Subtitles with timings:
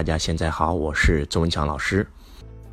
[0.00, 2.06] 大家现在好，我是周文强老师，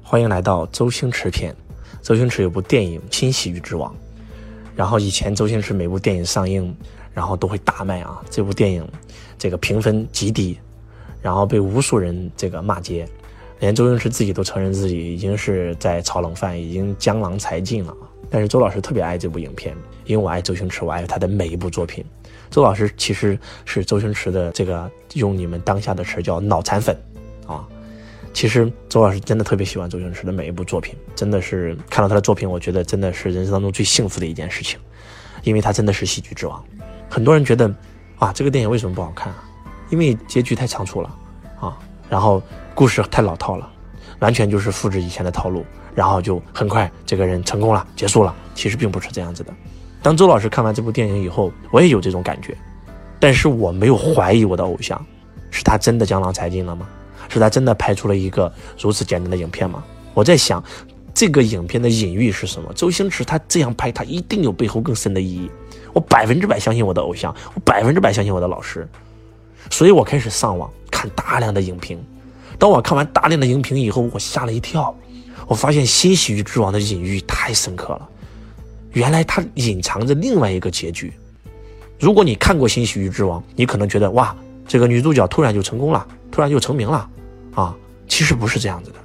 [0.02, 1.54] 欢迎来到周星驰篇。
[2.02, 3.92] 周星驰有部电影《新喜剧之王》，
[4.78, 6.74] 然后以前周星驰每部电影上映，
[7.14, 8.24] 然后都会大卖啊。
[8.30, 8.88] 这部电影
[9.38, 10.58] 这个评分极低，
[11.22, 13.06] 然后被无数人这个骂街，
[13.60, 17.94] 连周星驰自己都承认自己已经是在炒冷饭，已经江郎才尽了。
[18.30, 19.76] 但是周老师特别爱这部影片，
[20.06, 22.06] 因为我爱周星驰，我爱他的每一部作品。
[22.50, 26.98] 周老师其实是周星驰的这个用你们当下的词叫脑残粉。
[27.48, 27.66] 啊，
[28.34, 34.80] 其实周老师真的特别喜欢周星驰的每一部作品，真的是看到他的作品，我觉得真的是人生当中最幸福的一件事情，
[35.44, 36.64] 因为他真的是喜剧之王。
[37.10, 37.74] 很多人觉得，
[38.20, 39.44] 啊，这个电影为什么不好看啊？
[39.90, 41.16] 因为结局太仓促了，
[41.60, 41.78] 啊，
[42.10, 42.44] 然后
[42.76, 43.72] 故事太老套了，
[44.20, 48.36] 完全就是复制以前的套路，然后就很快这个人成功了，结束了。
[48.54, 49.54] 其实并不是这样子的。
[50.04, 52.58] 当周老师看完这部电影以后，我也有这种感觉，
[53.20, 55.04] 但是我没有怀疑我的偶像，
[55.50, 56.88] 是他真的江郎才尽了吗？
[57.30, 59.84] 是他真的拍出了一个如此简单的影片吗？
[60.14, 60.64] 我在想，
[61.14, 62.72] 这个影片的隐喻是什么？
[62.74, 65.50] 周星驰他这样拍，他一定有背后更深的意义。
[65.94, 68.88] 我百分之百相信我的偶像，我百分之百相信我的老师，
[69.72, 72.00] 所以我开始上网看大量的影评。
[72.60, 74.96] 当我看完大量的影评以后，我吓了一跳，
[75.48, 78.10] 我发现《新喜剧之王》的隐喻太深刻了，
[78.94, 81.14] 原来它隐藏着另外一个结局。
[82.00, 84.36] 如果你看过《新喜剧之王》，你可能觉得哇，
[84.68, 87.10] 这个女主角突然就成功了，突然就成名了。
[87.56, 87.76] 啊，
[88.08, 88.98] 其实不是这样子的，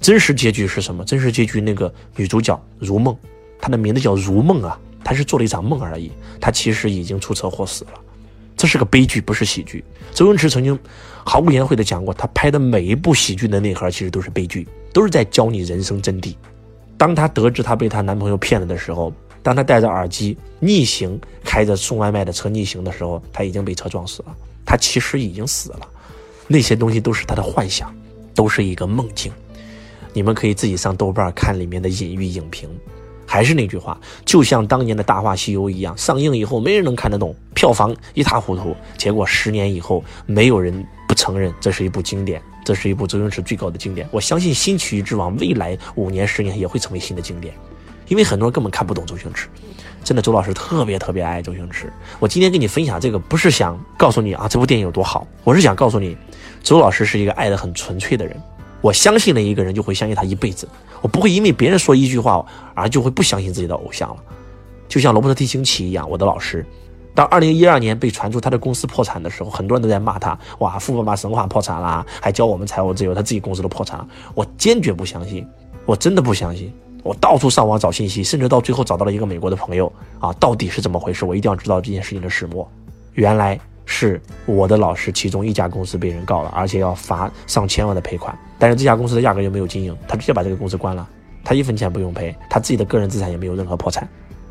[0.00, 1.04] 真实结局是什么？
[1.04, 3.14] 真实结局那个女主角如梦，
[3.60, 7.92] 她的名字叫如梦啊，她是做了一场梦而已，她其实已经出车祸死了，
[8.56, 9.84] 这是个悲剧，不是喜剧。
[10.14, 10.78] 周星驰曾经
[11.24, 16.34] 毫不言讳的讲过，他拍的每一部喜剧的内核其实都是悲剧，都是在教你人生真谛。
[16.96, 25.88] 当她得知她被她男朋友骗了的时候，当她戴着耳机逆行开着送外卖的车逆行的时候，她已经被车撞死了，她其实已经死了。
[26.46, 27.94] 那些东西都是他的幻想，
[28.34, 29.32] 都是一个梦境。
[30.12, 32.68] 你们可以自己上豆瓣看里面的隐喻影评。
[33.24, 38.76] 还是那句话，就像当年的大话西游一样，上映以后没人能看得懂，票房一塌糊涂。
[38.98, 44.06] 结果十年以后，没有人不承认这是一部经典，这是一部周星驰最高的经典。
[44.10, 47.54] 我相信《新喜剧之王》未来五年、十年也会成为新的经典，
[48.08, 49.48] 因为很多人根本看不懂周星驰。
[50.04, 51.90] 真的，周老师特别特别爱周星驰。
[52.18, 56.14] 我今天跟你分享这个，不是想告诉你啊这部电影有多好，我是想告诉你。
[56.62, 58.40] 周老师是一个爱的很纯粹的人，
[58.80, 60.68] 我相信了一个人就会相信他一辈子，
[61.00, 64.16] 我不会因为别人说一句话而就会不相信自己的偶像了。
[64.88, 66.64] 就像罗伯特·提星奇一样，我的老师，
[67.14, 74.06] 当二零一二年被传出他的公司破产的时候，很多人都在骂他，哇，富爸爸神话破产啦，还教我们财务自由，他自己公司都破产了。
[74.34, 75.46] 我坚决不相信，
[75.84, 76.72] 我真的不相信。
[77.02, 81.24] 我到处上网找信息，甚至到最后找到了一个美国的朋友啊，到底是怎么回事？
[81.24, 82.70] 我一定要知道这件事情的始末。
[83.14, 83.58] 原来。
[83.92, 88.36] 是我的老师，其中一家公司被人告了，而且要罚上千万的赔款。
[88.58, 91.06] 但是这家公司的压根就没有经营，他直接把这个公司关了，
[91.44, 94.08] 他一分钱不用赔，他自己的个人资产也没有任何破产。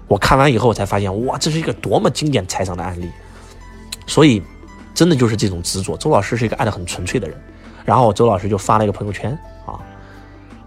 [0.08, 3.10] 我看完以后才发现，哇，这是一个多么经典财商的案例。
[4.06, 4.44] 所以，
[4.94, 5.98] 真的就是这种执着。
[5.98, 7.36] 周老师是一个爱的很纯粹的人。
[7.84, 9.32] 然后周老师就发了一个朋友圈
[9.66, 9.80] 啊，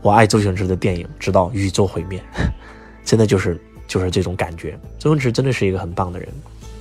[0.02, 2.20] 我爱周星驰的电影，直到宇宙毁灭。
[3.04, 4.76] 真的就是就是这种感觉。
[4.98, 6.28] 周星驰真的是一个很棒的人。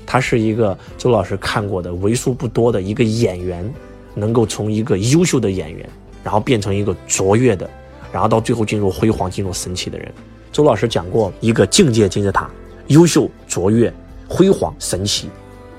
[0.05, 3.73] 他是一个周老师看过的为数不多的一个演员，
[4.13, 5.89] 能够从一个优秀的演员，
[6.23, 7.69] 然后变成一个卓越的，
[8.11, 10.11] 然后到最后进入辉煌、进入神奇的人。
[10.51, 12.49] 周老师讲过一个境界金字塔：
[12.87, 13.91] 优秀、卓越、
[14.27, 15.29] 辉煌、神奇。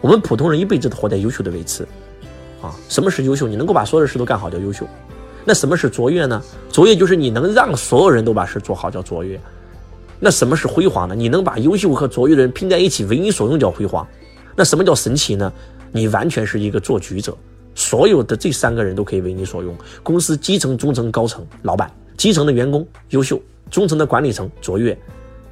[0.00, 1.86] 我们普通人一辈子都活在优秀的位置，
[2.60, 3.46] 啊，什么是优秀？
[3.46, 4.86] 你能够把所有的事都干好叫优秀。
[5.44, 6.42] 那什么是卓越呢？
[6.72, 9.38] 卓越就是你能让所有人都把事做好叫卓越。
[10.20, 11.14] 那什么是辉煌呢？
[11.14, 14.06] 你能把优秀和卓越的人拼在一起，为你所用叫辉煌。
[14.56, 15.52] 那什么叫神奇呢？
[15.92, 17.36] 你完全是一个做局者，
[17.74, 19.74] 所有的这三个人都可以为你所用。
[20.02, 24.96] 公司基层、中层、高层，老板，基层的员工优秀，中层的管理层卓越，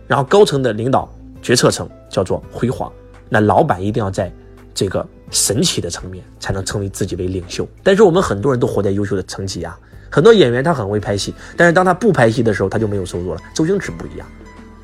[0.06, 2.90] 然后高层的领导决策层叫做辉煌。
[3.28, 4.32] 那老板一定要在
[4.74, 7.66] 这个神奇的层面，才能称为自己为领袖。
[7.82, 9.78] 但是我们很多人都活在优秀的层级啊，
[10.10, 13.40] 很多演员他很会拍戏，但是当他不拍戏的时候，他就没有收入了。
[13.54, 14.26] 周星驰不一样。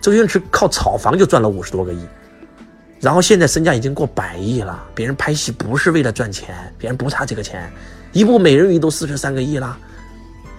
[0.00, 2.06] 周星驰靠炒房就赚了五十多个亿，
[3.00, 4.82] 然后现在身价已经过百亿了。
[4.94, 7.70] 别人拍戏不是为了赚钱，别人不差这个钱，
[8.12, 9.76] 一部美人鱼都四十三个亿了，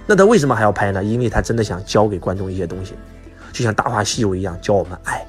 [0.05, 1.03] 那他为什么还要拍呢？
[1.03, 2.93] 因为他真的想教给观众一些东西，
[3.53, 5.25] 就像《大话西游》一样，教我们爱，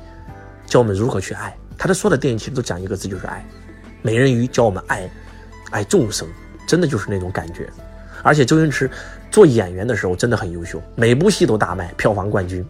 [0.67, 1.57] 教我们如何去爱。
[1.79, 3.45] 他的所有的电影其实都讲一个字，就是爱。
[4.03, 5.11] 美人鱼教我们爱，
[5.71, 6.27] 爱众生，
[6.67, 7.69] 真的就是那种感觉。
[8.23, 8.91] 而且周星驰
[9.31, 12.67] 做演员的时候真的很优秀，每部戏都大卖，票房冠军。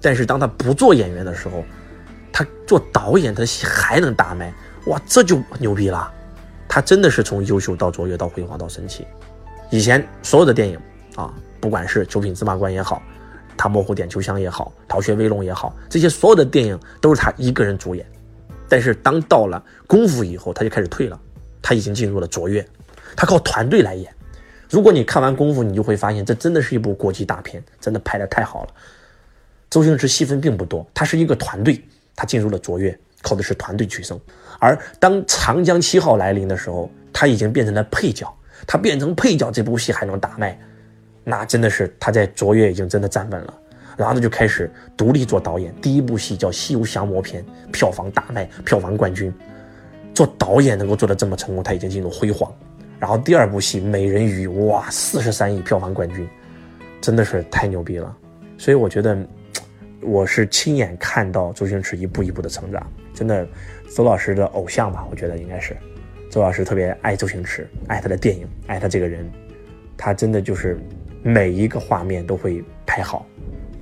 [0.00, 1.64] 但是当他不做演员的时候，
[2.32, 4.52] 他做导演，他戏还能大卖，
[4.86, 6.10] 哇，这就牛逼了！
[6.68, 9.06] 他真的是从优秀到卓越到辉煌到神奇。
[9.70, 10.78] 以前所有的电影
[11.16, 12.96] 啊，不管是《九品芝麻官》也好，
[13.56, 18.06] 《唐伯虎点秋香》也好，《逃学威龙》也好，这些所有的电影都是他一个人主演。
[18.68, 21.20] 但是当到了功夫以后，他就开始退了，
[21.60, 22.64] 他已经进入了卓越，
[23.16, 24.14] 他靠团队来演。
[24.70, 28.68] 如果你看完功夫，你就会发现这真的是一部国际大片，真的拍的太好了。
[29.70, 31.80] 周星驰戏份并不多，他是一个团队，
[32.16, 34.20] 他进入了卓越，靠的是团队取胜。
[34.58, 38.30] 而当长江七号来临的时候，他已经变成了配角，
[38.66, 40.58] 他变成配角，这部戏还能大卖，
[41.22, 43.54] 那真的是他在卓越已经真的站稳了。
[43.96, 49.32] 然后他就开始独立做导演第一部戏叫《西游降魔篇》，票房大卖，票房冠军。
[50.14, 52.52] 做导演能够做得这么成功，他已经进入辉煌。
[52.98, 56.28] 然后第二部戏《美人鱼》，哇，四十三亿票房冠军，
[57.00, 58.16] 真的是太牛逼了。
[58.58, 59.16] 所以我觉得，
[60.02, 63.46] 我是亲眼看到周星驰一步一步的成长，真的，
[63.94, 65.06] 周老师的偶像吧？
[65.10, 65.76] 我觉得应该是，
[66.30, 69.30] 周老师特别爱周星驰，爱他的电影，爱他这个人，
[69.96, 70.78] 他真的就是
[71.22, 73.26] 每一个画面都会拍好，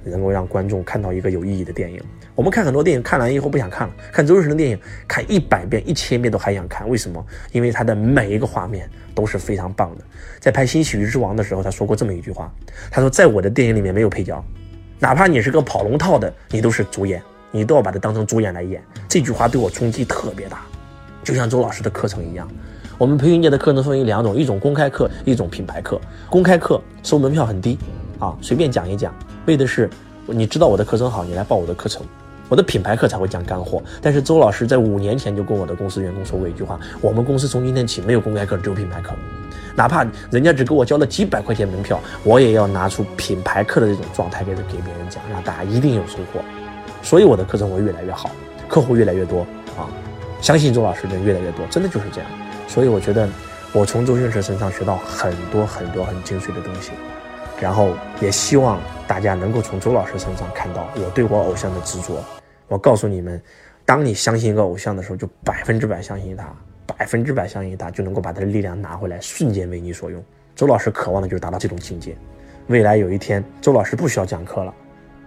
[0.03, 2.00] 能够让观众看到一个有意义的电影。
[2.35, 3.94] 我们看很多电影，看完以后不想看了。
[4.12, 6.88] 看周星驰的电影，看一百遍、一千遍都还想看。
[6.88, 7.25] 为什么？
[7.53, 10.05] 因为他的每一个画面都是非常棒的。
[10.41, 12.53] 在拍《新喜剧之王》的时候，他说过这么一句话
[12.91, 14.44] ：“他说，在我的电影里面没有配角，
[15.00, 17.22] 哪怕你是个跑龙套的，你都是主演，
[17.52, 20.62] 你都要把它当成主演来演。”这句话对我冲击特别大，
[21.22, 22.48] 就像周老师的课程一样。
[22.98, 26.00] 我们培训界的课程分为两种：一种公开课，一种品牌课。
[26.28, 27.78] 公开课收门票很低，
[28.18, 29.14] 啊，随便讲一讲，
[29.46, 29.88] 为的是
[30.26, 32.04] 你知道我的课程好，你来报我的课程。
[32.48, 39.12] 我的品牌课才会讲干货，但是周老师在五年前就跟我的公司员工说过一句话：我们公司从今天起没有公开课，只有品牌课。
[39.76, 46.40] 哪怕人家只给我交了几百块钱门票，我也要拿出品牌课的这种状态给给别人讲，让大家一定有收获。
[47.02, 48.30] 所以我的课程会越来越好，
[48.66, 49.42] 客户越来越多
[49.76, 49.86] 啊！
[50.40, 52.30] 相信周老师人越来越多，真的就是这样。
[52.66, 53.28] 所以我觉得
[53.72, 56.90] 我从周星驰身上学到很多很多很精髓的东西，
[57.60, 62.22] 然后也希望大家能够从周老师身上看到我对我偶像的执着。
[62.69, 63.40] 我告诉你们，
[63.84, 66.52] 当你相信一个偶像的时候，就百分之百相信他，
[66.87, 70.22] 百分之百相信他，就能够把他的力量拿回来，瞬间为你所用。
[70.55, 72.16] 周老师渴望的就是达到这种境界。
[72.66, 74.75] 未来有一天，周老师不需要讲课了，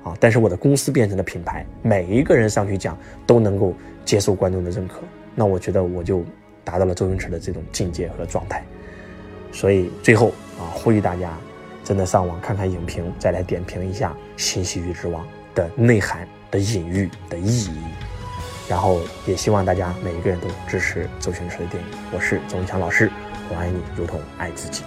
[0.04, 3.74] 啊，但是我的公司变成了品牌，每一个人上去讲都能够
[4.06, 5.00] 接受观众的认可，
[5.33, 6.24] 那我觉得我就
[6.63, 8.63] 达到了周星驰的这种境界和状态。
[9.51, 10.28] 所以最后
[10.60, 11.36] 啊，呼吁大家
[11.83, 14.10] 真的上网看看影评，再来点评一下
[14.42, 15.24] 《新喜剧之王》
[15.56, 16.28] 的内涵。
[16.51, 17.81] 的隐喻的意义，
[18.68, 21.89] 然后也希望大家每一个人都支持周星驰的电影。
[22.12, 23.10] 我是周文强老师，
[23.50, 24.83] 我爱你如同爱自己。